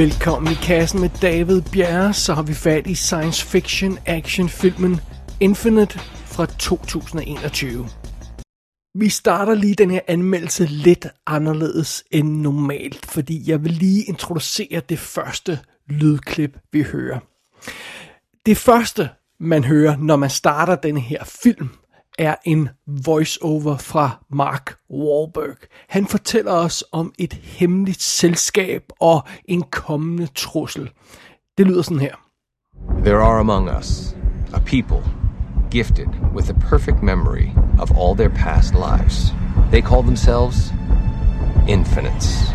[0.00, 5.00] Velkommen i kassen med David Bjerre, så har vi fat i science fiction actionfilmen
[5.40, 7.88] Infinite fra 2021.
[8.94, 14.80] Vi starter lige den her anmeldelse lidt anderledes end normalt, fordi jeg vil lige introducere
[14.88, 15.58] det første
[15.88, 17.18] lydklip, vi hører.
[18.46, 19.08] Det første,
[19.40, 21.68] man hører, når man starter den her film,
[22.20, 25.56] er en voiceover fra Mark Wahlberg.
[25.88, 30.90] Han fortæller os om et hemmeligt selskab og en kommende trussel.
[31.58, 32.14] Det lyder sådan her.
[33.04, 34.16] There are among us
[34.52, 35.02] a people
[35.70, 39.32] gifted with the perfect memory of all their past lives.
[39.70, 40.72] They call themselves
[41.68, 42.52] infinites.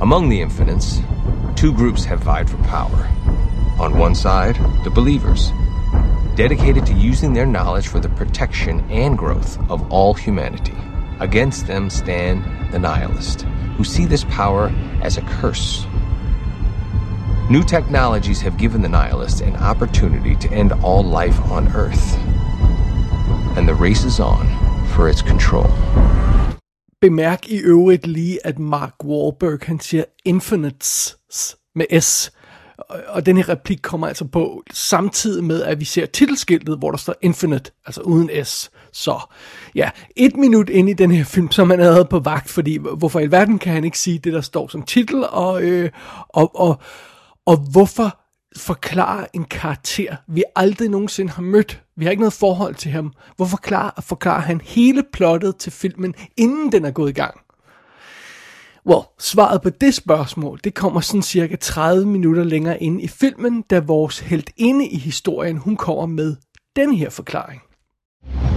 [0.00, 1.02] Among the infinites,
[1.56, 3.08] two groups have vied for power.
[3.80, 5.52] On one side, the believers,
[6.36, 10.76] dedicated to using their knowledge for the protection and growth of all humanity.
[11.18, 13.44] Against them stand the nihilists,
[13.76, 14.70] who see this power
[15.02, 15.86] as a curse.
[17.50, 22.18] New technologies have given the nihilists an opportunity to end all life on Earth.
[23.56, 24.46] And the race is on
[24.94, 25.70] for its control.
[27.00, 31.16] Bemærk i øvrigt lige, at Mark Wahlberg, han siger infinites
[31.74, 32.30] med S.
[33.08, 36.98] Og den her replik kommer altså på samtidig med, at vi ser titelskiltet, hvor der
[36.98, 38.70] står Infinite, altså uden S.
[38.92, 39.20] Så
[39.74, 43.20] ja, et minut ind i den her film, så man havde på vagt, fordi hvorfor
[43.20, 45.90] i verden kan han ikke sige det, der står som titel, og, øh,
[46.28, 46.80] og, og,
[47.46, 48.18] og hvorfor
[48.56, 51.82] forklare en karakter, vi aldrig nogensinde har mødt.
[51.96, 53.12] Vi har ikke noget forhold til ham.
[53.36, 57.40] Hvorfor forklarer, forklarer han hele plottet til filmen, inden den er gået i gang?
[58.88, 63.62] Well, svaret på det spørgsmål, det kommer sådan cirka 30 minutter længere ind i filmen,
[63.62, 66.36] da vores helt inde i historien, hun kommer med
[66.76, 67.60] den her forklaring.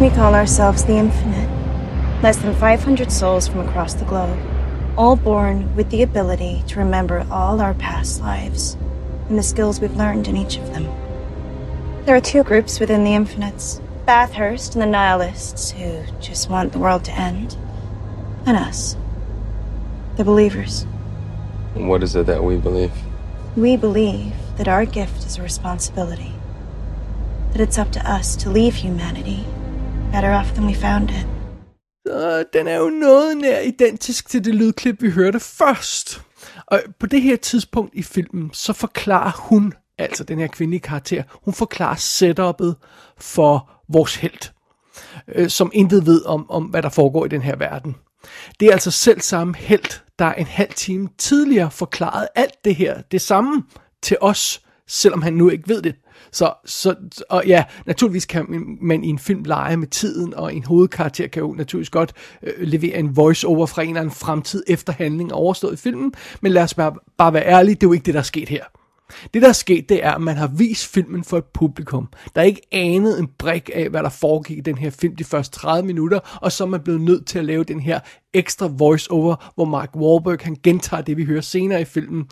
[0.01, 1.49] We call ourselves the Infinite.
[2.23, 4.37] Less than 500 souls from across the globe,
[4.97, 8.77] all born with the ability to remember all our past lives
[9.29, 10.85] and the skills we've learned in each of them.
[12.05, 15.89] There are two groups within the Infinites Bathurst and the Nihilists, who
[16.21, 17.57] just want the world to end,
[18.45, 18.97] and us,
[20.19, 20.85] the believers.
[21.75, 22.91] What is it that we believe?
[23.57, 26.33] We believe that our gift is a responsibility,
[27.53, 29.39] that it's up to us to leave humanity
[30.11, 31.27] better off than we found it.
[32.07, 36.21] Så den er jo noget nær identisk til det lydklip, vi hørte først.
[36.67, 41.23] Og på det her tidspunkt i filmen, så forklarer hun, altså den her kvindelige karakter,
[41.43, 42.73] hun forklarer setup'et
[43.17, 44.51] for vores held,
[45.27, 47.95] øh, som intet ved om, om, hvad der foregår i den her verden.
[48.59, 53.01] Det er altså selv samme held, der en halv time tidligere forklarede alt det her,
[53.01, 53.63] det samme
[54.01, 55.95] til os, selvom han nu ikke ved det.
[56.31, 56.95] Så, så,
[57.29, 61.41] og ja, naturligvis kan man i en film lege med tiden, og en hovedkarakter kan
[61.43, 62.13] jo naturligvis godt
[62.43, 66.51] øh, levere en voice-over fra en eller anden fremtid efter handling overstået i filmen, men
[66.51, 68.63] lad os bare, bare være ærlige, det er jo ikke det, der er sket her.
[69.33, 72.41] Det, der er sket, det er, at man har vist filmen for et publikum, der
[72.41, 75.87] ikke anede en brik af, hvad der foregik i den her film de første 30
[75.87, 77.99] minutter, og så er man blevet nødt til at lave den her
[78.33, 82.25] ekstra voice-over, hvor Mark Wahlberg han gentager det, vi hører senere i filmen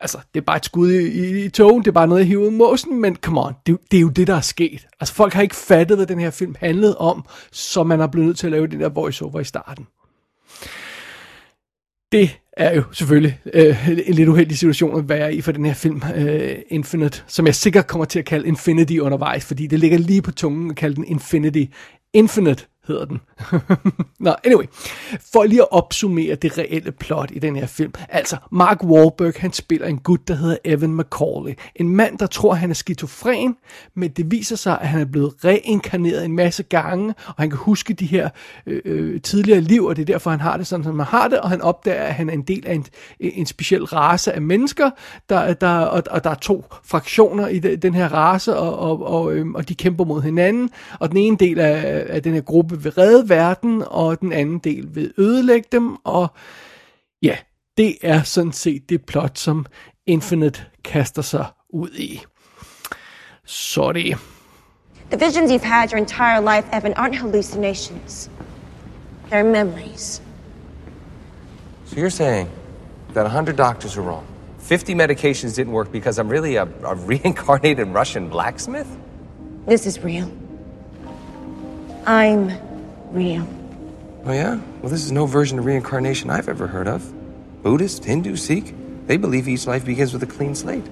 [0.00, 2.28] altså, det er bare et skud i, i, i togen, det er bare noget, jeg
[2.28, 4.86] hiver ud måsen, men come on, det, det er jo det, der er sket.
[5.00, 8.26] Altså, folk har ikke fattet, hvad den her film handlede om, så man har blevet
[8.26, 9.86] nødt til at lave den der voiceover i starten.
[12.12, 15.74] Det er jo selvfølgelig øh, en lidt uheldig situation at være i for den her
[15.74, 19.98] film, øh, Infinite, som jeg sikkert kommer til at kalde Infinity undervejs, fordi det ligger
[19.98, 21.64] lige på tungen at kalde den Infinity.
[22.12, 23.20] Infinite hedder den.
[24.20, 24.64] Nå, anyway.
[25.32, 27.92] For lige at opsummere det reelle plot i den her film.
[28.08, 31.54] Altså, Mark Wahlberg, han spiller en gut, der hedder Evan McCauley.
[31.76, 33.56] En mand, der tror, han er skizofren,
[33.94, 37.58] men det viser sig, at han er blevet reinkarneret en masse gange, og han kan
[37.58, 38.28] huske de her
[38.66, 41.28] øh, øh, tidligere liv, og det er derfor, han har det sådan, som han har
[41.28, 42.86] det, og han opdager, at han er en del af en,
[43.20, 44.90] en speciel race af mennesker,
[45.28, 49.06] der, der, og, og der er to fraktioner i de, den her race, og, og,
[49.06, 52.40] og, øh, og de kæmper mod hinanden, og den ene del af, af den her
[52.40, 56.28] gruppe gruppe vil redde verden, og den anden del vil ødelægge dem, og
[57.22, 57.36] ja,
[57.76, 59.66] det er sådan set det plot, som
[60.06, 62.22] Infinite kaster sig ud i.
[63.44, 64.14] Sorry.
[65.10, 68.30] The visions you've had your entire life, Evan, aren't hallucinations.
[69.30, 70.22] They're memories.
[71.86, 72.48] So you're saying
[73.14, 74.24] that 100 doctors are wrong?
[74.58, 78.88] 50 medications didn't work because I'm really a, a reincarnated Russian blacksmith?
[79.66, 80.28] This is real.
[82.06, 82.56] I'm
[83.12, 83.46] real.
[84.24, 84.60] Oh, yeah?
[84.80, 87.12] Well, this is no version of reincarnation I've ever heard of.
[87.64, 88.74] Buddhist, Hindu, Sikh,
[89.06, 90.84] they believe each life begins with a clean slate.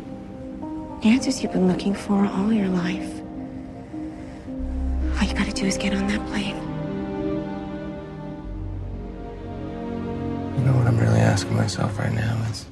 [1.03, 3.23] The Answers you've been looking for all your life.
[5.17, 6.57] All you gotta do is get on that plane.
[10.57, 12.67] You know what I'm really asking myself right now is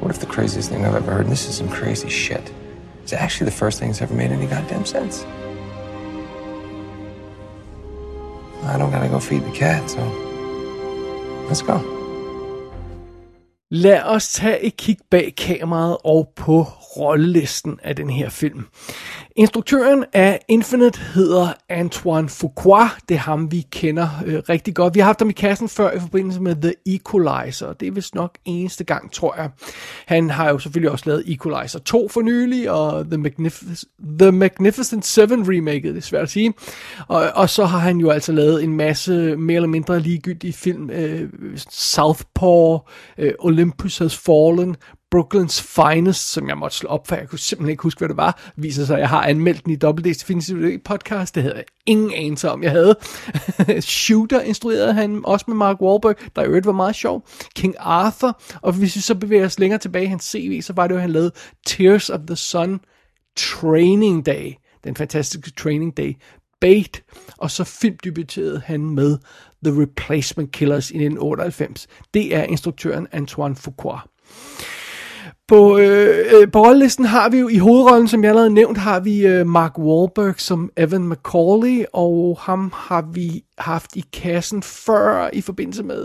[0.00, 2.50] what if the craziest thing I've ever heard, and this is some crazy shit,
[3.04, 5.26] is actually the first thing that's ever made any goddamn sense?
[8.72, 10.00] I don't gotta go feed the cat, so
[11.48, 11.76] let's go.
[13.70, 16.62] Lad os tage et kig bag kameraet og på
[16.96, 18.66] rollelisten af den her film.
[19.36, 22.88] Instruktøren af Infinite hedder Antoine Fuqua.
[23.08, 24.94] Det er ham, vi kender øh, rigtig godt.
[24.94, 27.72] Vi har haft ham i kassen før i forbindelse med The Equalizer.
[27.72, 29.50] Det er vist nok eneste gang, tror jeg.
[30.06, 33.84] Han har jo selvfølgelig også lavet Equalizer 2 for nylig, og The, Magnific-
[34.18, 36.54] The Magnificent 7 remake, det er svært at sige.
[37.08, 40.90] Og, og så har han jo altså lavet en masse mere eller mindre ligegyldige film.
[40.90, 41.28] Øh,
[41.70, 42.78] Southpaw,
[43.18, 44.76] øh, Olympus Has Fallen,
[45.12, 48.16] Brooklyns Finest, som jeg måtte slå op, for jeg kunne simpelthen ikke huske, hvad det
[48.16, 51.34] var, viser sig, at jeg har anmeldt den i WD's Definitive podcast.
[51.34, 52.96] Det havde jeg ingen anelse om, jeg havde.
[53.80, 57.26] Shooter instruerede han også med Mark Wahlberg, der i øvrigt var meget sjov.
[57.54, 60.86] King Arthur, og hvis vi så bevæger os længere tilbage i hans CV, så var
[60.86, 61.32] det jo, at han lavede
[61.66, 62.80] Tears of the Sun
[63.36, 64.52] Training Day,
[64.84, 66.16] den fantastiske Training Day,
[66.60, 67.02] Bait,
[67.38, 69.18] og så filmdebuterede han med
[69.64, 71.86] The Replacement Killers i 1998.
[72.14, 73.98] Det er instruktøren Antoine Fuqua.
[75.52, 79.00] På, øh, øh, på rollelisten har vi jo i hovedrollen, som jeg allerede nævnt, har
[79.00, 85.30] vi øh, Mark Wahlberg som Evan McCauley, og ham har vi haft i kassen før
[85.32, 86.04] i forbindelse med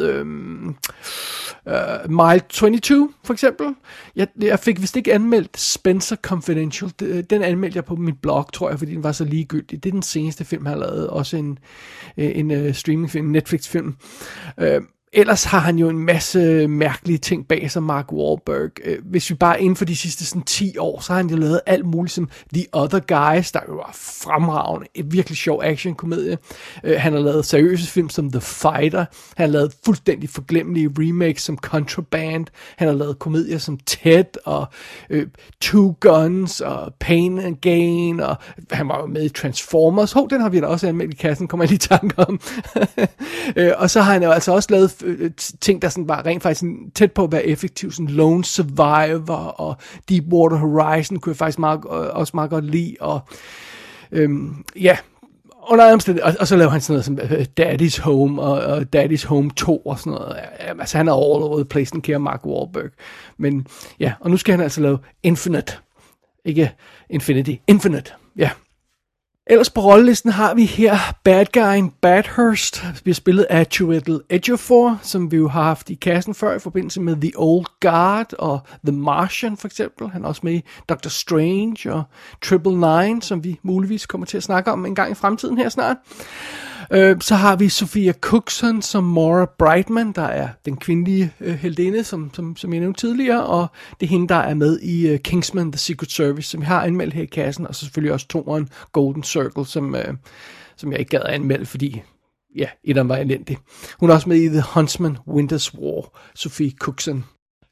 [0.00, 0.26] øh,
[1.68, 3.66] øh, Mile 22, for eksempel.
[4.16, 6.92] Jeg, jeg fik vist ikke anmeldt Spencer Confidential.
[7.02, 9.84] Øh, den anmeldte jeg på min blog, tror jeg, fordi den var så ligegyldig.
[9.84, 11.08] Det er den seneste film, han har lavet.
[11.08, 11.58] Også en,
[12.18, 13.94] øh, en, en streamingfilm, en Netflix-film.
[14.60, 14.80] Øh,
[15.12, 18.70] ellers har han jo en masse mærkelige ting bag sig, Mark Wahlberg.
[18.84, 21.36] Øh, hvis vi bare inden for de sidste sådan, 10 år, så har han jo
[21.36, 24.86] lavet alt muligt som The Other Guys, der jo var fremragende.
[24.94, 26.38] Et virkelig sjov actionkomedie.
[26.84, 29.04] Øh, han har lavet seriøse film som The Fighter.
[29.36, 32.46] Han har lavet fuldstændig forglemmelige remakes som Contraband.
[32.76, 34.66] Han har lavet komedier som Ted og
[35.10, 35.26] øh,
[35.60, 38.20] Two Guns og Pain and Gain.
[38.20, 38.36] Og
[38.70, 40.12] han var jo med i Transformers.
[40.12, 42.40] Hov, den har vi da også anmeldt i kassen, kommer jeg lige i tanke om.
[43.56, 45.30] Øh, og så har han jo altså også lavet Øh,
[45.60, 49.34] ting, der sådan var rent faktisk sådan tæt på at være effektiv, sådan Lone Survivor
[49.34, 49.76] og
[50.08, 53.20] Deepwater Horizon kunne jeg faktisk meget, øh, også meget godt lide, og
[54.12, 54.96] øhm, ja,
[55.68, 58.84] under omstændigheder, og, og så laver han sådan noget som øh, Daddy's Home og, og
[58.96, 60.36] Daddy's Home 2 og sådan noget.
[60.58, 62.90] Altså han er all over the place, den kære Mark Wahlberg.
[63.36, 63.66] Men
[64.00, 65.72] ja, og nu skal han altså lave Infinite.
[66.44, 66.72] Ikke
[67.10, 68.12] Infinity, Infinite.
[68.36, 68.50] Ja.
[69.50, 75.30] Ellers på rollelisten har vi her bad guyen Badhurst, bliver spillet af Chiwetel Ejiofor, som
[75.30, 78.96] vi jo har haft i kassen før i forbindelse med The Old Guard og The
[78.96, 80.08] Martian for eksempel.
[80.10, 82.02] Han er også med i Doctor Strange og
[82.42, 85.68] Triple Nine, som vi muligvis kommer til at snakke om en gang i fremtiden her
[85.68, 85.96] snart.
[86.90, 92.04] Øh, så har vi Sofia Cookson som Maura Brightman, der er den kvindelige øh, heldinde,
[92.04, 93.66] som, som, som jeg nævnte tidligere, og
[94.00, 96.82] det er hende, der er med i øh, Kingsman The Secret Service, som vi har
[96.82, 100.14] anmeldt her i kassen, og så selvfølgelig også toeren Golden Circle, som, øh,
[100.76, 102.02] som jeg ikke gad at anmelde, fordi
[102.56, 103.58] ja, et var elendig.
[104.00, 107.24] Hun er også med i The Huntsman Winter's War, Sofie Cookson.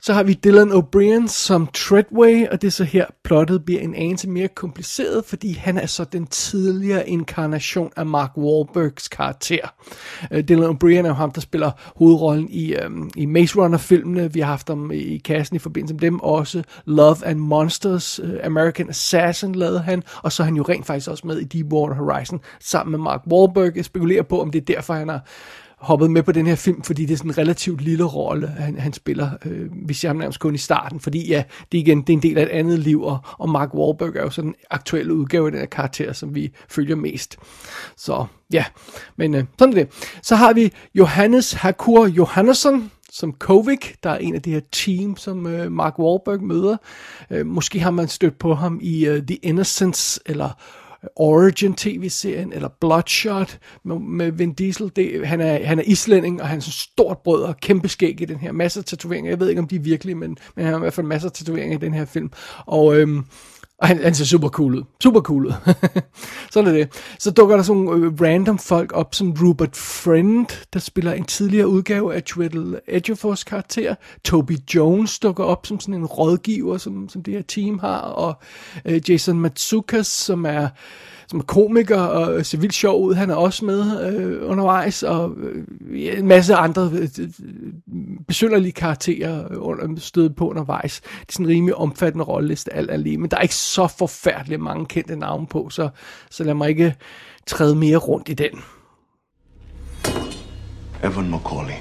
[0.07, 3.95] Så har vi Dylan O'Brien som Treadway, og det er så her, plottet bliver en
[3.95, 9.75] anelse mere kompliceret, fordi han er så den tidligere inkarnation af Mark Wahlbergs karakter.
[10.31, 14.33] Uh, Dylan O'Brien er jo ham, der spiller hovedrollen i, um, i Maze Runner-filmene.
[14.33, 16.63] Vi har haft ham i kassen i forbindelse med dem også.
[16.85, 21.11] Love and Monsters, uh, American Assassin lavede han, og så er han jo rent faktisk
[21.11, 23.77] også med i Deepwater Horizon sammen med Mark Wahlberg.
[23.77, 25.21] Jeg spekulerer på, om det er derfor, han har
[25.87, 28.79] hoppet med på den her film, fordi det er sådan en relativt lille rolle, han,
[28.79, 29.31] han spiller.
[29.45, 32.23] Øh, vi ser ham nærmest kun i starten, fordi ja, det igen det er en
[32.23, 35.47] del af et andet liv, og, og Mark Wahlberg er jo sådan en aktuel udgave
[35.47, 37.37] af den her karakter, som vi følger mest.
[37.97, 38.65] Så ja,
[39.17, 40.17] men øh, sådan er det.
[40.23, 45.17] Så har vi Johannes Hakur Johannesson, som Kovic, der er en af de her team,
[45.17, 46.77] som øh, Mark Wahlberg møder.
[47.31, 50.51] Øh, måske har man stødt på ham i øh, The Innocents, eller
[51.17, 54.93] Origin tv-serien, eller Bloodshot med, med Vin Diesel.
[54.97, 58.21] Det, han, er, han er islænding, og han er sådan stort brød og kæmpe skæg
[58.21, 58.53] i den her.
[58.53, 59.31] Masser af tatoveringer.
[59.31, 61.29] Jeg ved ikke, om de er virkelige, men, men han har i hvert fald masser
[61.29, 62.31] af tatoveringer i den her film.
[62.67, 63.25] Og øhm,
[63.79, 64.83] og han, han ser super cool ud.
[65.03, 65.53] Super cool ud.
[66.53, 66.89] Sådan er det.
[67.19, 71.69] Så dukker der sådan nogle random folk op, som Rupert Friend, der spiller en tidligere
[71.69, 73.95] udgave af Twiddle Edgefors karakter.
[74.25, 77.99] Toby Jones dukker op som sådan en rådgiver, som, som det her team har.
[78.01, 78.35] Og
[78.85, 80.69] øh, Jason Matsukas, som er
[81.29, 83.15] som er komiker og ser vildt sjov ud.
[83.15, 85.65] Han er også med øh, undervejs, og øh,
[86.19, 87.29] en masse andre øh, øh
[88.29, 91.01] besynderlige karakterer øh, under, støde på undervejs.
[91.01, 94.61] Det er sådan en rimelig omfattende rolleliste alt alene, men der er ikke så forfærdeligt
[94.61, 95.89] mange kendte navne på, så,
[96.31, 96.95] så lad mig ikke
[97.47, 98.63] træde mere rundt i den.
[101.03, 101.75] Evan McCauley.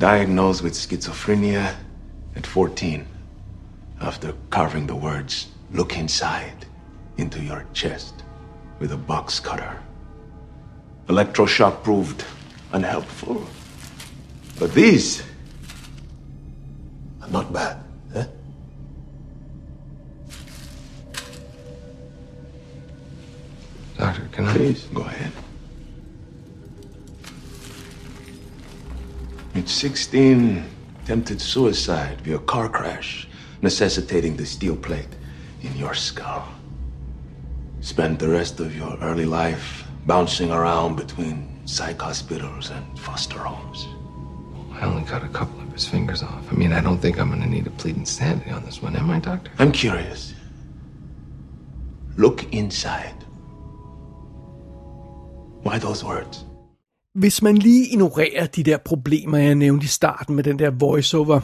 [0.00, 1.66] Diagnosed with schizophrenia
[2.34, 3.02] at 14
[4.00, 6.66] after carving the words, look inside,
[7.16, 8.24] into your chest
[8.78, 9.78] with a box cutter.
[11.08, 12.24] Electroshock proved
[12.72, 13.46] unhelpful.
[14.58, 15.22] But these
[17.20, 17.78] are not bad,
[18.14, 18.24] eh?
[23.98, 24.56] Doctor, can I?
[24.56, 25.32] Please, go ahead.
[29.54, 30.64] At 16,
[31.04, 33.28] attempted suicide via car crash,
[33.60, 35.14] necessitating the steel plate
[35.62, 36.48] in your skull.
[37.82, 43.88] Spent the rest of your early life bouncing around between psych hospitals and foster homes.
[44.72, 46.44] I only cut a couple of his fingers off.
[46.52, 49.10] I mean, I don't think I'm gonna need a plead insanity on this one, am
[49.10, 49.50] I, Doctor?
[49.58, 50.32] I'm curious.
[52.16, 53.16] Look inside.
[55.64, 56.46] Why those words?
[57.14, 61.40] Hvis man lige ignorerer de der problemer, jeg nævnte i starten med den der voiceover,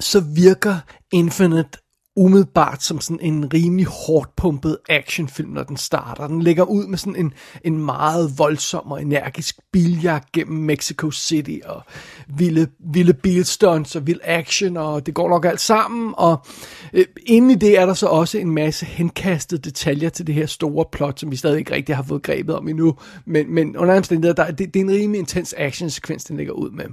[0.00, 0.76] så virker
[1.12, 1.78] Infinite
[2.18, 6.26] umiddelbart som sådan en rimelig hårdt pumpet actionfilm, når den starter.
[6.26, 7.32] Den lægger ud med sådan en,
[7.64, 11.82] en meget voldsom og energisk biljagt gennem Mexico City, og
[12.28, 16.46] vilde, vilde bilstunts og vild action, og det går nok alt sammen, og
[16.92, 20.46] øh, inde i det er der så også en masse henkastede detaljer til det her
[20.46, 22.96] store plot, som vi stadig ikke rigtig har fået grebet om endnu,
[23.26, 26.70] men, men under omstændigheder, der, det, det er en rimelig intens actionsekvens, den lægger ud
[26.70, 26.84] med.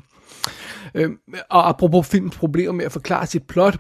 [0.95, 1.09] Øh,
[1.49, 3.77] og apropos filmens problemer med at forklare sit plot,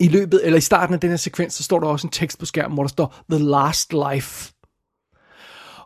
[0.00, 2.38] i løbet, eller i starten af den her sekvens, så står der også en tekst
[2.38, 4.52] på skærmen, hvor der står The Last Life.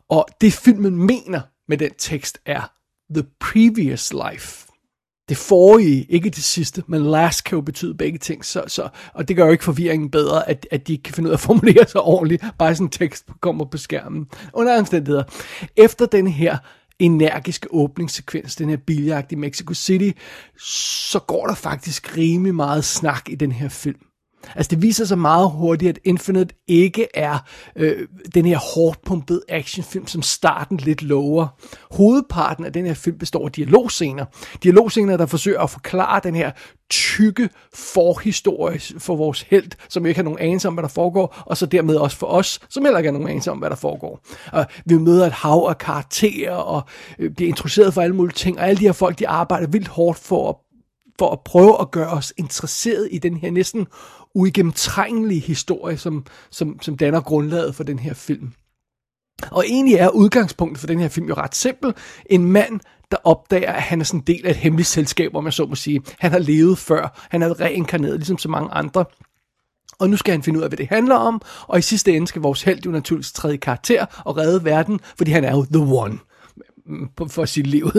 [0.08, 2.72] Og det filmen mener med den tekst er
[3.14, 4.66] The Previous Life.
[5.28, 9.28] Det forrige, ikke det sidste, men last kan jo betyde begge ting, så, så, og
[9.28, 11.40] det gør jo ikke forvirringen bedre, at, at de ikke kan finde ud af at
[11.50, 14.26] formulere sig ordentligt, bare sådan en tekst kommer på skærmen.
[14.52, 15.24] Under omstændigheder.
[15.76, 16.58] Efter den her
[17.00, 20.10] energiske åbningssekvens, den her biljagt i Mexico City,
[20.58, 24.09] så går der faktisk rimelig meget snak i den her film.
[24.56, 27.38] Altså det viser sig meget hurtigt, at Infinite ikke er
[27.76, 31.46] øh, den her hårdt pumpede actionfilm, som starten lidt lover.
[31.90, 34.24] Hovedparten af den her film består af dialogscener.
[34.62, 36.50] Dialogscener, der forsøger at forklare den her
[36.90, 41.56] tykke forhistorie for vores held, som ikke har nogen anelse om, hvad der foregår, og
[41.56, 44.20] så dermed også for os, som heller ikke har nogen anelse om, hvad der foregår.
[44.52, 46.82] Og vi møder et hav af karakterer, og
[47.18, 49.88] øh, bliver interesseret for alle mulige ting, og alle de her folk, de arbejder vildt
[49.88, 50.56] hårdt for at
[51.18, 53.86] for at prøve at gøre os interesseret i den her næsten
[54.34, 58.52] uigennemtrængelige historie, som, som, som danner grundlaget for den her film.
[59.50, 61.94] Og egentlig er udgangspunktet for den her film jo ret simpel.
[62.26, 65.44] En mand, der opdager, at han er sådan en del af et hemmeligt selskab, om
[65.44, 66.02] jeg så må sige.
[66.18, 67.26] Han har levet før.
[67.30, 69.04] Han er reinkarneret, ligesom så mange andre.
[69.98, 71.42] Og nu skal han finde ud af, hvad det handler om.
[71.66, 75.30] Og i sidste ende skal vores held jo naturligvis træde karakter og redde verden, fordi
[75.30, 76.18] han er jo the one
[77.28, 77.90] for sit liv.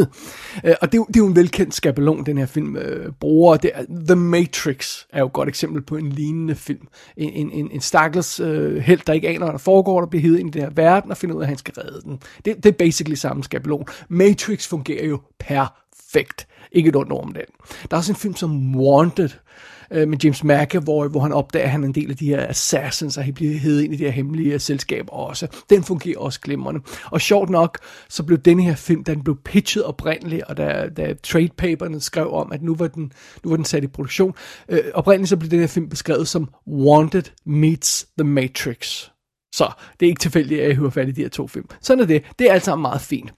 [0.65, 3.57] Øh, og det, det er jo en velkendt skabelon, den her film øh, bruger.
[3.57, 6.87] Det er, The Matrix er jo et godt eksempel på en lignende film.
[7.17, 10.39] En, en, en stakkels øh, held, der ikke aner, hvad der foregår, der bliver hivet
[10.39, 12.19] ind i den her verden og finder ud af, at han skal redde den.
[12.45, 13.85] Det, det er basically samme skabelon.
[14.09, 15.81] Matrix fungerer jo perfekt.
[16.71, 17.43] Ikke et ondt om den.
[17.89, 19.29] Der er også en film som Wanted,
[19.91, 22.47] øh, med James McAvoy, hvor han opdager, at han er en del af de her
[22.47, 25.47] assassins, og han bliver heddet ind i de her hemmelige selskaber også.
[25.69, 26.81] Den fungerer også glimrende.
[27.05, 27.77] Og sjovt nok,
[28.09, 32.33] så blev denne her film, den blev pitchet oprindeligt, og da, da trade paperne skrev
[32.33, 33.11] om, at nu var den,
[33.43, 34.33] nu var den sat i produktion,
[34.69, 39.07] øh, oprindeligt så blev den her film beskrevet som Wanted meets The Matrix.
[39.55, 41.65] Så det er ikke tilfældigt, at jeg hører fat i de her to film.
[41.81, 42.23] Sådan er det.
[42.39, 43.33] Det er alt sammen meget fint.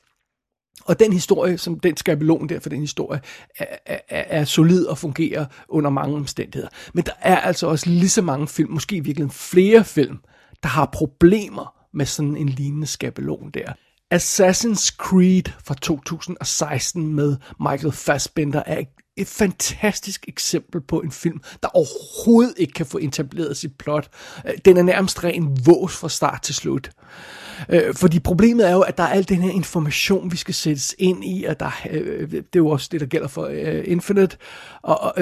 [0.85, 3.21] Og den historie, som den skabelon der for den historie,
[3.57, 6.69] er, er, er solid og fungerer under mange omstændigheder.
[6.93, 10.17] Men der er altså også lige så mange film, måske virkelig flere film,
[10.63, 13.73] der har problemer med sådan en lignende skabelon der.
[14.13, 18.83] Assassin's Creed fra 2016 med Michael Fassbender er
[19.17, 24.09] et fantastisk eksempel på en film, der overhovedet ikke kan få etableret sit plot.
[24.47, 26.91] Øh, den er nærmest ren vås fra start til slut.
[27.69, 30.95] Øh, fordi problemet er jo, at der er al den her information, vi skal sættes
[30.97, 33.47] ind i, og der, øh, det er jo også det, der gælder for
[33.85, 34.37] Infinite,
[34.81, 35.13] og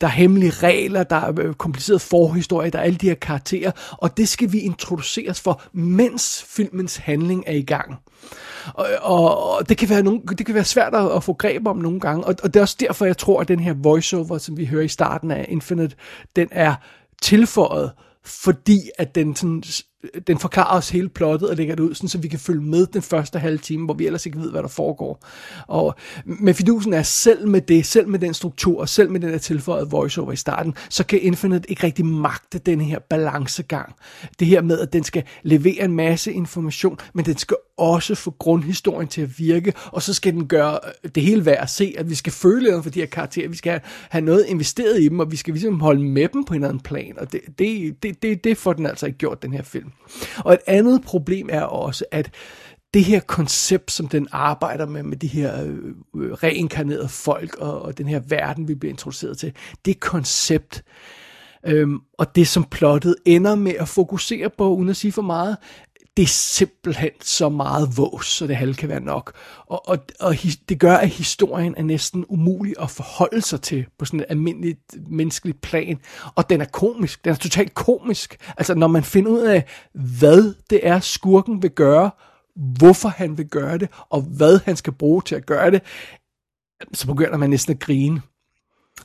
[0.00, 4.16] der er hemmelige regler, der er kompliceret forhistorie, der er alle de her karakterer, og
[4.16, 7.98] det skal vi introduceres for, mens filmens handling er i gang.
[8.74, 11.66] Og, og, og det, kan være nogle, det kan være svært at, at få greb
[11.66, 14.38] om nogle gange, og, og det er også derfor, jeg tror, at den her voiceover,
[14.38, 15.96] som vi hører i starten af Infinite,
[16.36, 16.74] den er
[17.22, 17.92] tilføjet,
[18.24, 19.62] fordi at den sådan
[20.26, 22.86] den forklarer os hele plottet og lægger det ud, sådan, så vi kan følge med
[22.86, 25.24] den første halve time, hvor vi ellers ikke ved, hvad der foregår.
[25.66, 25.94] Og
[26.24, 29.38] med fidusen er, selv med det, selv med den struktur, og selv med den der
[29.38, 33.94] tilføjet voiceover i starten, så kan Infinite ikke rigtig magte den her balancegang.
[34.38, 38.30] Det her med, at den skal levere en masse information, men den skal også få
[38.30, 41.94] grundhistorien til at virke, og så skal den gøre øh, det hele værd at se,
[41.98, 45.08] at vi skal føle noget for de her karakterer, vi skal have noget investeret i
[45.08, 47.40] dem, og vi skal ligesom holde med dem på en eller anden plan, og det,
[47.58, 49.92] det, det, det, det får den altså ikke gjort, den her film.
[50.38, 52.30] Og et andet problem er også, at
[52.94, 55.76] det her koncept, som den arbejder med, med de her øh,
[56.16, 59.52] øh reinkarnerede folk og, og den her verden, vi bliver introduceret til,
[59.84, 60.84] det koncept,
[61.66, 65.56] øhm, og det som plottet ender med at fokusere på, uden at sige for meget,
[66.16, 69.32] det er simpelthen så meget vås, så det halve kan være nok.
[69.66, 70.34] Og, og, og
[70.68, 74.80] det gør, at historien er næsten umulig at forholde sig til på sådan et almindeligt
[75.10, 76.00] menneskeligt plan.
[76.34, 77.24] Og den er komisk.
[77.24, 78.36] Den er totalt komisk.
[78.56, 82.10] Altså, når man finder ud af, hvad det er, skurken vil gøre,
[82.56, 85.82] hvorfor han vil gøre det, og hvad han skal bruge til at gøre det,
[86.92, 88.22] så begynder man næsten at grine.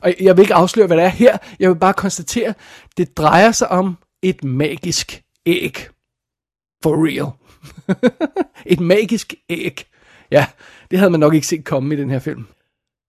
[0.00, 1.38] Og jeg vil ikke afsløre, hvad det er her.
[1.60, 2.54] Jeg vil bare konstatere,
[2.96, 5.88] det drejer sig om et magisk æg.
[6.82, 7.32] For real.
[8.72, 9.86] Et magisk æg.
[10.30, 10.46] Ja,
[10.90, 12.46] det havde man nok ikke set komme i den her film.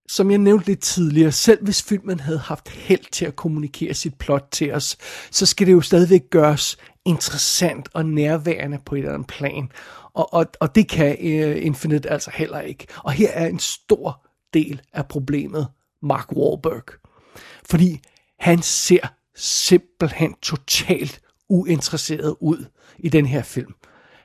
[0.08, 4.14] Som jeg nævnte lidt tidligere, selv hvis filmen havde haft held til at kommunikere sit
[4.18, 4.96] plot til os,
[5.30, 9.72] så skal det jo stadigvæk gøres interessant og nærværende på et eller andet plan.
[10.14, 12.86] Og, og, og det kan uh, Infinite altså heller ikke.
[13.04, 15.68] Og her er en stor del af problemet
[16.02, 16.84] Mark Wahlberg.
[17.70, 18.00] Fordi
[18.38, 22.64] han ser simpelthen totalt uinteresseret ud
[22.98, 23.74] i den her film.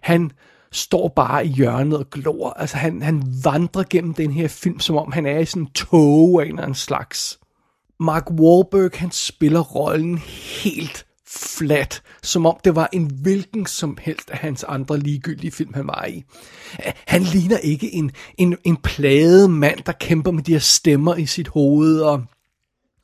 [0.01, 0.31] Han
[0.71, 2.49] står bare i hjørnet og glor.
[2.49, 5.69] Altså han, han vandrer gennem den her film, som om han er i sådan en
[5.69, 7.39] tog af en eller anden slags.
[7.99, 10.17] Mark Wahlberg, han spiller rollen
[10.63, 15.73] helt flat, som om det var en hvilken som helst af hans andre ligegyldige film,
[15.73, 16.23] han var i.
[17.07, 21.25] Han ligner ikke en, en, en plade mand, der kæmper med de her stemmer i
[21.25, 22.23] sit hoved, og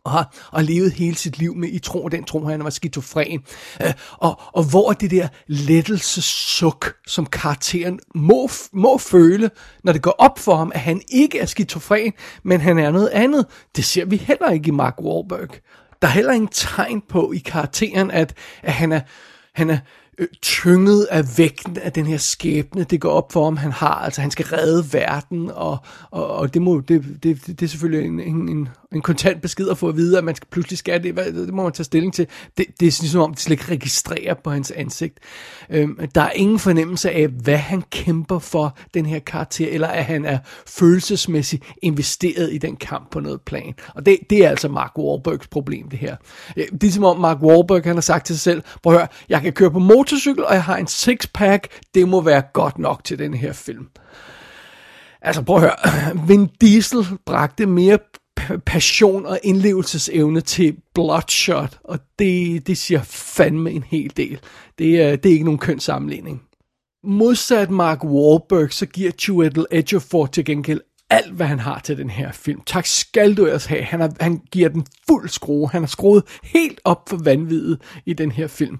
[0.04, 3.44] og har, og levet hele sit liv med i tro, den tro, han var skizofren.
[3.84, 9.50] Øh, og, og hvor det der lettelsesuk, som karakteren må, må føle,
[9.84, 13.10] når det går op for ham, at han ikke er skizofren, men han er noget
[13.10, 13.46] andet,
[13.76, 15.50] det ser vi heller ikke i Mark Wahlberg.
[16.02, 19.02] Der er heller ingen tegn på i karakteren, at, at han er,
[19.54, 19.78] han er
[20.20, 23.96] øh, tynget af vægten af den her skæbne, det går op for ham, han har.
[23.96, 25.78] Altså, han skal redde verden, og,
[26.12, 29.78] og, og det, må, det, det, det er selvfølgelig en, en, en kontant besked at
[29.78, 32.28] få at vide, at man skal, pludselig skal det, det må man tage stilling til.
[32.58, 35.20] Det, det er ligesom om, det slet ikke registrerer på hans ansigt.
[35.70, 40.06] Øhm, der er ingen fornemmelse af, hvad han kæmper for, den her karakter, eller at
[40.06, 43.74] han er følelsesmæssigt investeret i den kamp på noget plan.
[43.96, 46.16] Og det, det er altså Mark Wahlbergs problem, det her.
[46.58, 49.00] Øh, det er som om Mark Wahlberg, han har sagt til sig selv, prøv at
[49.00, 49.80] høre, jeg kan køre på
[50.10, 51.68] motorcykel, og jeg har en sixpack.
[51.94, 53.88] det må være godt nok til den her film.
[55.22, 55.76] Altså prøv at høre,
[56.28, 58.00] Vin Diesel bragte mere
[58.66, 64.40] passion og indlevelsesevne til Bloodshot, og det, det siger fandme en hel del.
[64.78, 66.42] Det er, det er ikke nogen køn sammenligning.
[67.04, 72.10] Modsat Mark Wahlberg, så giver Chiwetel Ejiofor til gengæld alt, hvad han har til den
[72.10, 72.62] her film.
[72.66, 73.84] Tak skal du ellers have.
[73.84, 75.70] Han, har, han giver den fuld skrue.
[75.70, 78.78] Han har skruet helt op for vanvittet i den her film.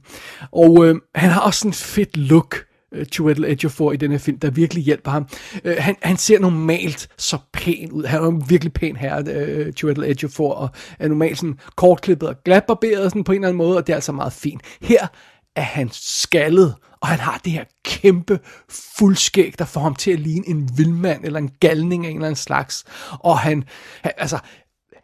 [0.52, 4.40] Og øh, han har også en fedt look øh, Chiwetel Ejiofor i den her film,
[4.40, 5.28] der virkelig hjælper ham.
[5.64, 8.04] Øh, han, han ser normalt så pæn ud.
[8.04, 12.36] Han er en virkelig pæn herre, øh, Chiwetel Ejiofor, og er normalt sådan kortklippet og
[12.46, 14.62] glatbarberet sådan på en eller anden måde, og det er altså meget fint.
[14.82, 15.08] Her
[15.56, 20.20] er han skaldet, og han har det her kæmpe fuldskæg, der får ham til at
[20.20, 22.86] ligne en vildmand eller en galning af en eller anden slags.
[23.20, 23.64] Og han,
[24.02, 24.40] han altså,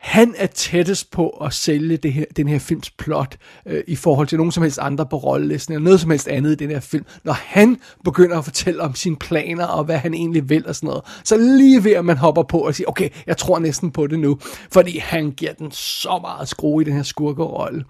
[0.06, 4.28] han er tættest på at sælge det her, den her films plot øh, i forhold
[4.28, 6.80] til nogen som helst andre på rollelisten, eller noget som helst andet i den her
[6.80, 7.06] film.
[7.24, 10.88] Når han begynder at fortælle om sine planer, og hvad han egentlig vil og sådan
[10.88, 14.08] noget, så lige ved at man hopper på og siger, okay, jeg tror næsten på
[14.08, 14.40] det nu,
[14.72, 17.84] fordi han giver den så meget skrue i den her skurkerolle.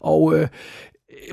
[0.00, 0.48] Og øh,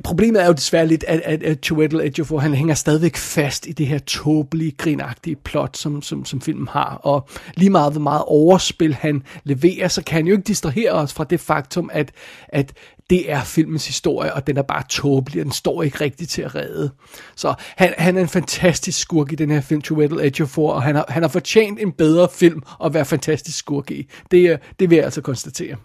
[0.03, 3.71] problemet er jo desværre lidt, at, at, at Chiwetel Ejiofor, han hænger stadigvæk fast i
[3.71, 6.95] det her tåbelige, grinagtige plot, som, som, som filmen har.
[6.95, 11.13] Og lige meget, hvor meget overspil han leverer, så kan han jo ikke distrahere os
[11.13, 12.11] fra det faktum, at,
[12.47, 12.73] at
[13.09, 16.41] det er filmens historie, og den er bare tåbelig, og den står ikke rigtigt til
[16.41, 16.91] at redde.
[17.35, 20.95] Så han, han er en fantastisk skurk i den her film, Chiwetel Ejiofor, og han
[20.95, 24.09] har, han har fortjent en bedre film at være fantastisk skurk i.
[24.31, 25.75] Det, øh, det vil jeg altså konstatere.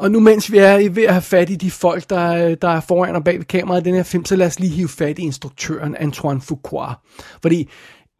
[0.00, 2.80] Og nu mens vi er ved at have fat i de folk, der, der er
[2.80, 5.18] foran og bag ved kameraet i den her film, så lad os lige hive fat
[5.18, 6.94] i instruktøren Antoine Fuqua.
[7.42, 7.68] Fordi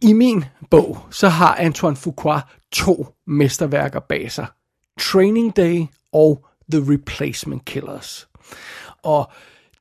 [0.02, 2.40] i min bog, så har Antoine Fuqua
[2.72, 4.46] to mesterværker bag sig.
[5.00, 8.28] Training Day og The Replacement Killers.
[9.02, 9.30] Og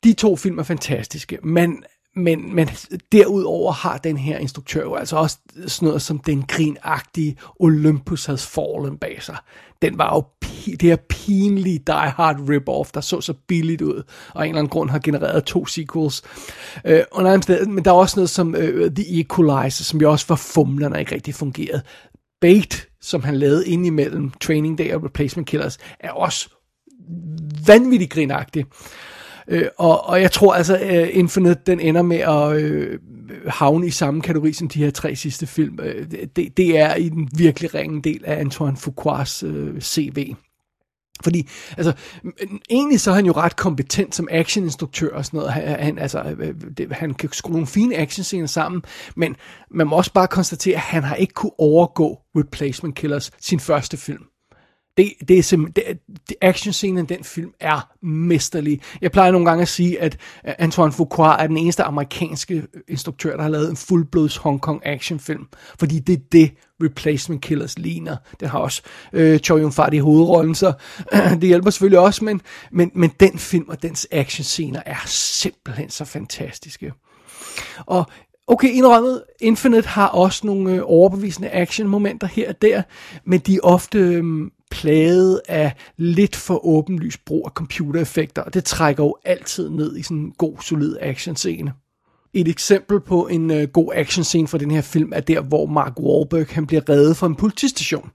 [0.03, 1.83] de to film er fantastiske, men
[2.15, 2.69] men, men
[3.12, 8.48] derudover har den her instruktør jo altså også sådan noget som den grinagtige Olympus Has
[8.48, 9.38] Fallen bag sig.
[9.82, 10.24] Den var jo
[10.65, 14.60] det her pinlige Die Hard rip-off, der så så billigt ud, og af en eller
[14.60, 16.24] anden grund har genereret to sequels.
[16.86, 17.04] Øh,
[17.67, 21.00] men der er også noget som uh, The Equalizer, som jo også var fumlerne og
[21.00, 21.82] ikke rigtig fungerede.
[22.41, 26.50] Bait, som han lavede ind imellem Training Day og Replacement Killers, er også
[27.67, 28.65] vanvittigt grinagtig.
[28.65, 28.72] Øh,
[29.49, 32.99] Øh, og, og jeg tror altså, uh, Infinite, den ender med at øh,
[33.47, 35.79] havne i samme kategori som de her tre sidste film.
[35.81, 40.33] Øh, det, det er i den virkelig ringe del af Antoine Fuquas øh, CV.
[41.23, 41.93] Fordi, altså,
[42.69, 45.53] egentlig så er han jo ret kompetent som actioninstruktør og sådan noget.
[45.53, 48.83] Han, altså, øh, det, han kan skrue nogle fine actionscener sammen,
[49.15, 49.35] men
[49.71, 53.97] man må også bare konstatere, at han har ikke kunne overgå Replacement Killers, sin første
[53.97, 54.23] film.
[54.97, 55.97] Det, det er simpelthen,
[56.30, 58.82] det, actionscenen i den film er mesterlig.
[59.02, 63.43] Jeg plejer nogle gange at sige, at Antoine Fuqua er den eneste amerikanske instruktør, der
[63.43, 65.47] har lavet en fuldblods Hong Kong actionfilm.
[65.80, 66.52] Fordi det er det,
[66.84, 68.17] Replacement Killers ligner.
[68.39, 68.82] Den har også
[69.13, 70.73] øh, Choi Yun Fat i hovedrollen, så
[71.13, 75.89] øh, det hjælper selvfølgelig også, men, men, men den film og dens actionscener er simpelthen
[75.89, 76.93] så fantastiske.
[77.86, 78.06] Og
[78.52, 82.82] Okay, indrømmet, Infinite har også nogle øh, overbevisende actionmomenter her og der,
[83.25, 84.23] men de er ofte øh,
[84.71, 90.03] plaget af lidt for åbenlys brug af computereffekter, og det trækker jo altid ned i
[90.03, 91.73] sådan en god, solid actionscene.
[92.34, 95.99] Et eksempel på en øh, god actionscene fra den her film er der, hvor Mark
[95.99, 98.10] Wahlberg han bliver reddet fra en politistation.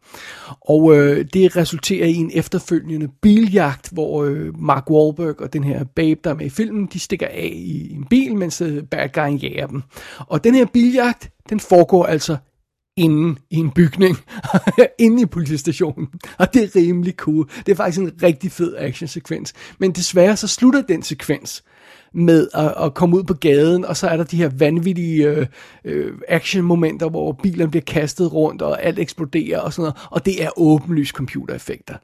[0.60, 5.84] Og øh, det resulterer i en efterfølgende biljagt, hvor øh, Mark Wahlberg og den her
[5.84, 9.08] babe, der er med i filmen, de stikker af i en bil, mens øh, bad
[9.12, 9.82] guyen jager dem.
[10.18, 12.36] Og den her biljagt, den foregår altså
[12.96, 14.16] inde i en bygning,
[14.98, 16.08] inde i politistationen.
[16.38, 17.50] Og det er rimelig cool.
[17.66, 19.52] Det er faktisk en rigtig fed actionsekvens.
[19.78, 21.64] Men desværre så slutter den sekvens
[22.14, 25.46] med at, at komme ud på gaden, og så er der de her vanvittige øh,
[25.84, 30.44] øh, action-momenter, hvor bilerne bliver kastet rundt, og alt eksploderer og sådan noget, og det
[30.44, 31.94] er åbenlys computereffekter.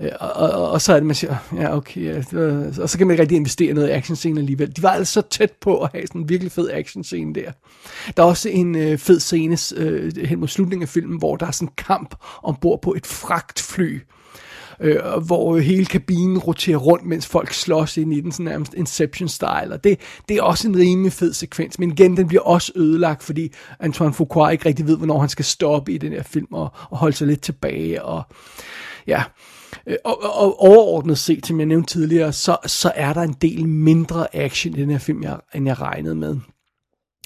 [0.00, 2.98] Øh, og, og, og så er det, man siger, ja okay, ja, det, og så
[2.98, 4.76] kan man ikke rigtig investere noget i actionscenen alligevel.
[4.76, 7.52] De var altså så tæt på at have sådan en virkelig fed actionscene der.
[8.16, 11.46] Der er også en øh, fed scene øh, hen mod slutningen af filmen, hvor der
[11.46, 14.00] er sådan en kamp ombord på et fragtfly,
[14.80, 19.72] øh, hvor hele kabinen roterer rundt, mens folk slås ind i den, sådan nærmest Inception-style,
[19.72, 23.22] og det, det er også en rimelig fed sekvens, men igen, den bliver også ødelagt,
[23.22, 26.68] fordi Antoine Fuqua ikke rigtig ved, hvornår han skal stoppe i den her film, og,
[26.90, 28.22] og holde sig lidt tilbage, og
[29.06, 29.22] ja,
[29.86, 33.36] øh, og, og, og overordnet set, som jeg nævnte tidligere, så, så er der en
[33.42, 36.36] del mindre action i den her film, jeg, end jeg regnede med.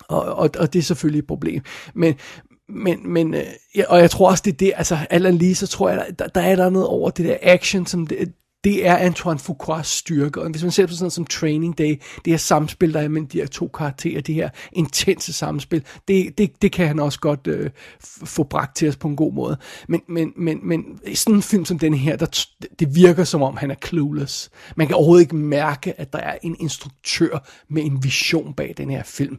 [0.09, 1.63] Og, og, og det er selvfølgelig et problem.
[1.95, 2.15] Men,
[2.73, 5.67] men, men øh, ja, og jeg tror også, det er det, altså alt lige, så
[5.67, 8.33] tror jeg, der, der er der noget over det der action, som det,
[8.65, 10.43] det er Antoine Fuquas styrke.
[10.43, 13.09] Og hvis man ser på sådan noget som Training Day, det her samspil, der er
[13.09, 17.21] mellem de her to karakterer, det her intense samspil, det, det, det kan han også
[17.21, 17.71] godt øh,
[18.25, 19.57] få bragt til os på en god måde.
[19.89, 22.47] Men, men, men, men sådan en film som den her, der,
[22.79, 24.51] det virker som om, han er clueless.
[24.77, 28.91] Man kan overhovedet ikke mærke, at der er en instruktør med en vision bag den
[28.91, 29.39] her film.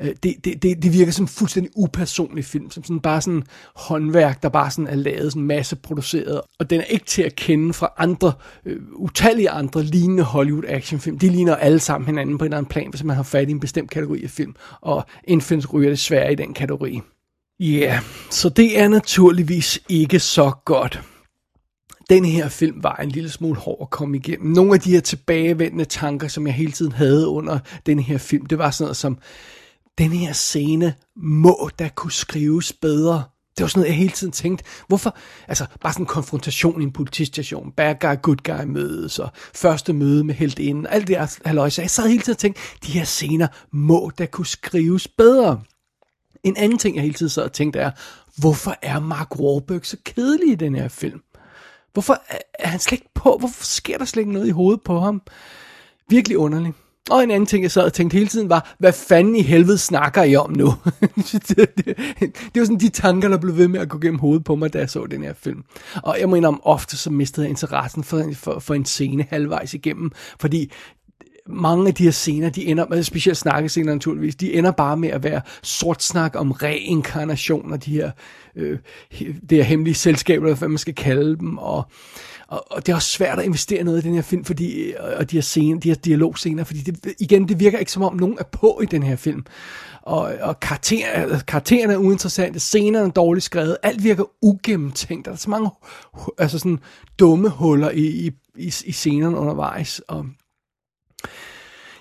[0.00, 3.42] Øh, det, det, det, det virker som en fuldstændig upersonlig film, som sådan bare sådan
[3.76, 6.40] håndværk, der bare sådan er lavet, sådan masse produceret.
[6.58, 8.32] Og den er ikke til at kende fra andre
[8.66, 11.18] øh, utallige andre lignende Hollywood actionfilm.
[11.18, 13.50] De ligner alle sammen hinanden på en eller anden plan, hvis man har fat i
[13.50, 14.54] en bestemt kategori af film.
[14.80, 17.00] Og Infinite ryger desværre i den kategori.
[17.60, 21.02] Ja, yeah, så det er naturligvis ikke så godt.
[22.10, 24.52] Den her film var en lille smule hård at komme igennem.
[24.52, 28.46] Nogle af de her tilbagevendende tanker, som jeg hele tiden havde under den her film,
[28.46, 29.18] det var sådan noget som,
[29.98, 33.22] den her scene må da kunne skrives bedre.
[33.56, 34.64] Det var sådan noget, jeg hele tiden tænkte.
[34.88, 35.16] Hvorfor?
[35.48, 37.72] Altså, bare sådan en konfrontation i en politistation.
[37.72, 40.86] Bad guy, good guy mødes, og første møde med helt inden.
[40.86, 41.82] Alt det her halløjse.
[41.82, 45.60] Jeg sad hele tiden og tænkte, de her scener må da kunne skrives bedre.
[46.44, 47.90] En anden ting, jeg hele tiden sad og tænkte er,
[48.38, 51.20] hvorfor er Mark Wahlberg så kedelig i den her film?
[51.92, 52.22] Hvorfor
[52.58, 53.36] er han slet ikke på?
[53.38, 55.22] Hvorfor sker der slet ikke noget i hovedet på ham?
[56.08, 56.76] Virkelig underligt.
[57.12, 59.78] Og en anden ting, jeg sad og tænkte hele tiden var, hvad fanden i helvede
[59.78, 60.66] snakker I om nu?
[61.48, 64.44] det, det, det var sådan de tanker, der blev ved med at gå gennem hovedet
[64.44, 65.64] på mig, da jeg så den her film.
[66.02, 69.74] Og jeg mener om ofte, så mistede jeg interessen for, for, for en scene halvvejs
[69.74, 70.72] igennem, fordi
[71.46, 75.08] mange af de her scener, de ender, med, specielt snakkescener naturligvis, de ender bare med
[75.08, 78.10] at være sort snak om reinkarnation og de her,
[78.56, 78.78] øh,
[79.20, 81.84] det her hemmelige selskaber, eller hvad man skal kalde dem, og
[82.52, 84.94] og, og det er også svært at investere noget i den her film, fordi, øh,
[85.16, 88.16] og de her, scene, de her dialogscener, fordi det, igen, det virker ikke som om
[88.16, 89.44] nogen er på i den her film.
[90.02, 95.32] Og, og karakter, altså, karaktererne er uinteressante, scenerne er dårligt skrevet, alt virker ugennemtænkt, der
[95.32, 95.70] er så mange
[96.38, 96.78] altså sådan
[97.18, 100.26] dumme huller i, i, i, i scenerne undervejs, og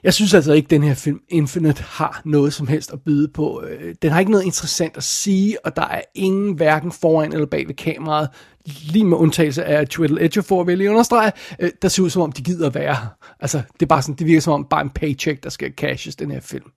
[0.04, 3.28] jeg synes altså ikke, at den her film Infinite har noget som helst at byde
[3.28, 3.64] på.
[3.68, 7.46] Øh, den har ikke noget interessant at sige, og der er ingen hverken foran eller
[7.46, 8.30] bag ved kameraet,
[8.66, 12.32] lige med undtagelse af Twiddle Edgefor, vil jeg understrege, øh, der ser ud som om,
[12.32, 12.98] de gider være.
[13.40, 16.16] Altså, det er bare sådan, det virker som om bare en paycheck, der skal cashes,
[16.16, 16.72] den her film.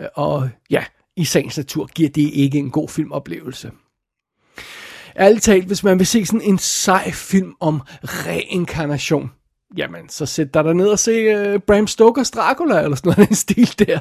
[0.00, 0.84] Øh, og ja,
[1.16, 3.70] i sagens natur giver det ikke en god filmoplevelse.
[5.18, 9.30] Ærligt talt, hvis man vil se sådan en sej film om reinkarnation,
[9.76, 13.28] jamen, så sæt dig der ned og se uh, Bram Stokers Dracula, eller sådan noget
[13.30, 14.00] en stil der.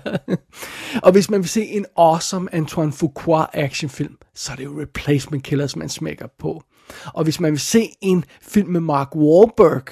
[1.04, 5.44] og hvis man vil se en awesome Antoine Fuqua actionfilm, så er det jo Replacement
[5.44, 6.64] Killers, man smækker på.
[7.06, 9.84] Og hvis man vil se en film med Mark Wahlberg,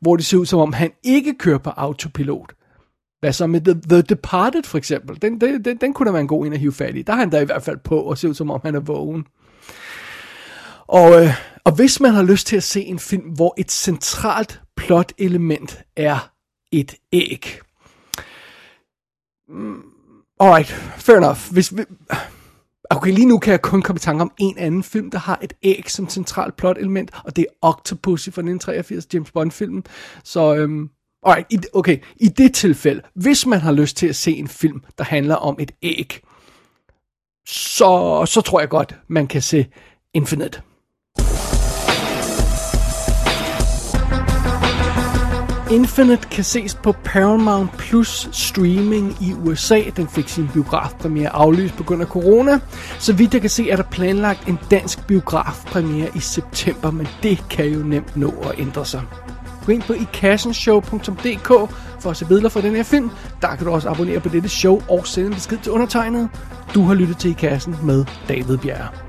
[0.00, 2.52] hvor det ser ud som om, han ikke kører på autopilot,
[3.20, 5.22] hvad så med The, The Departed for eksempel?
[5.22, 7.02] Den, den, den, den kunne da være en god en at hive fat i.
[7.02, 8.80] Der er han da i hvert fald på og ser ud som om, han er
[8.80, 9.24] vågen.
[10.86, 11.30] Og, øh,
[11.64, 16.32] og hvis man har lyst til at se en film, hvor et centralt plot-element er
[16.72, 17.60] et æg.
[19.48, 19.82] Mm,
[20.40, 21.38] alright, fair enough.
[21.52, 21.74] Hvis,
[22.90, 25.38] okay, lige nu kan jeg kun komme i tanke om en anden film, der har
[25.42, 29.84] et æg som centralt plot-element, og det er Octopussy fra 1983, James Bond-filmen.
[30.24, 30.90] Så, øhm,
[31.22, 34.82] alright, i, okay, i det tilfælde, hvis man har lyst til at se en film,
[34.98, 36.20] der handler om et æg,
[37.46, 39.66] så, så tror jeg godt, man kan se
[40.14, 40.62] Infinite.
[45.74, 49.80] Infinite kan ses på Paramount Plus streaming i USA.
[49.96, 52.58] Den fik sin biografpremiere aflyst på grund af corona.
[52.98, 57.44] Så vidt jeg kan se, er der planlagt en dansk biografpremiere i september, men det
[57.50, 59.02] kan jo nemt nå at ændre sig.
[59.66, 61.48] Gå ind på ikassenshow.dk
[62.00, 63.10] for at se billeder fra den her film.
[63.42, 66.28] Der kan du også abonnere på dette show og sende en besked til undertegnet.
[66.74, 69.03] Du har lyttet til I Kassen med David Bjerre.